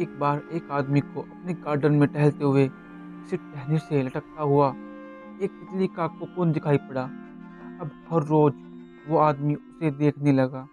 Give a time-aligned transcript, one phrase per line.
[0.00, 4.68] एक बार एक आदमी को अपने गार्डन में टहलते हुए किसी टहनी से लटकता हुआ
[5.42, 7.02] एक तितली का कोकून दिखाई पड़ा।
[7.80, 8.52] अब हर रोज
[9.08, 10.66] वो आदमी उसे देखने लगा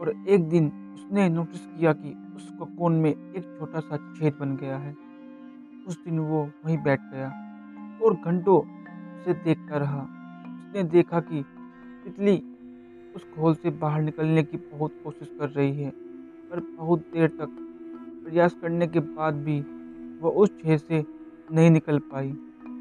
[0.00, 4.56] और एक दिन उसने नोटिस किया कि उस कोकून में एक छोटा सा छेद बन
[4.56, 4.96] गया है।
[5.86, 7.28] उस दिन वो वहीं बैठ गया
[8.04, 11.44] और घंटों उसे देखता रहा। उसने देखा कि
[12.04, 12.36] तितली
[13.16, 17.64] उस खोल से बाहर निकलने की बहुत कोशिश कर रही है, पर बहुत देर तक
[18.28, 19.60] प्रयास करने के बाद भी
[20.22, 21.04] वह उस छेद से
[21.52, 22.30] नहीं निकल पाई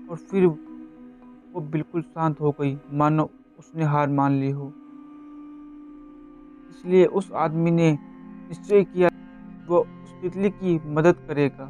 [0.10, 3.30] और फिर वो बिल्कुल शांत हो गई। मानो
[3.60, 4.74] उसने हार मान ली हो।
[6.70, 7.98] इसलिए उस आदमी ने
[8.50, 9.10] निश्चय किया
[9.68, 11.66] वो उस तितली की मदद करेगा।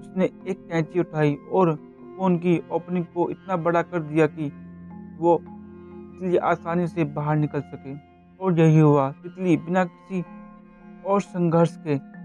[0.00, 1.74] उसने एक कैंची उठाई और
[2.16, 4.52] फ़ोन की ओपनिंग को इतना बड़ा कर दिया कि
[5.18, 7.96] वो तितली आसानी से बाहर निकल सके।
[8.40, 10.24] और यही हुआ। तितली बिना किसी
[11.06, 12.19] और संघर्ष के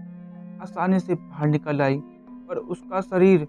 [0.62, 1.98] आसानी से बाहर निकल आई
[2.48, 3.46] पर उसका शरीर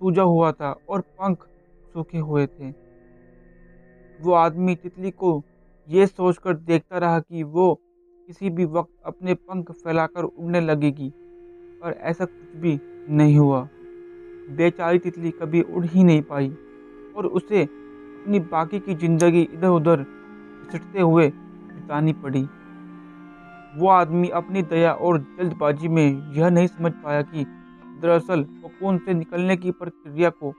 [0.00, 1.46] सूजा हुआ था और पंख
[1.94, 2.70] सूखे हुए थे।
[4.20, 5.42] वो आदमी तितली को
[5.88, 7.72] ये सोचकर देखता रहा कि वो
[8.28, 11.08] किसी भी वक्त अपने पंख फैलाकर उड़ने लगेगी,
[11.82, 12.78] पर ऐसा कुछ भी
[13.10, 13.62] नहीं हुआ।
[14.50, 16.48] बेचारी तितली कभी उड़ ही नहीं पाई
[17.16, 20.02] और उसे अपनी बाकी की ज़िंदगी इधर उधर
[20.62, 22.42] घिसटते हुए बितानी पड़ी।
[23.76, 27.44] वो आदमी अपनी दया और जल्दबाजी में यह नहीं समझ पाया कि
[28.02, 30.50] दरअसल कोकून से निकलने की प्रक्रिया को,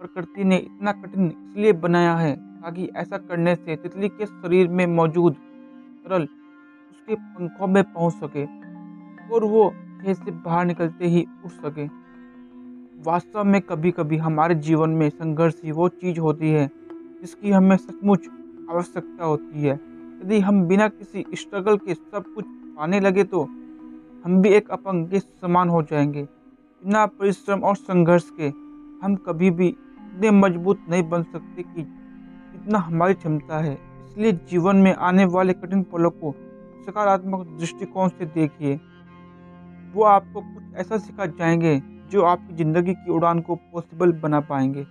[0.00, 4.86] प्रकृति ने इतना कठिन इसलिए बनाया है ताकि ऐसा करने से तितली के शरीर में
[4.86, 5.34] मौजूद
[6.04, 8.44] तरल उसके पंखों में पहुँच सके
[9.34, 9.68] और वो
[10.02, 11.86] खेत से बाहर निकलते ही उठ सके।
[13.02, 16.66] वास्तव में कभी कभी हमारे जीवन में संघर्ष ही वो चीज़ होती है
[17.20, 18.28] जिसकी हमें सचमुच
[18.70, 19.74] आवश्यकता होती है।
[20.22, 23.42] यदि हम बिना किसी स्ट्रगल के सब कुछ पाने लगे तो
[24.24, 28.48] हम भी एक अपंग के समान हो जाएँगे। बिना परिश्रम और संघर्ष के
[29.02, 34.76] हम कभी भी इतने मज़बूत नहीं बन सकते कि इतना हमारी क्षमता है। इसलिए जीवन
[34.76, 36.34] में आने वाले कठिन पलों को
[36.86, 38.74] सकारात्मक दृष्टिकोण से देखिए।
[39.94, 44.86] वो आपको कुछ ऐसा सिखा जाएँगे जो आपकी ज़िंदगी की उड़ान को पॉसिबल बना पाएँगे।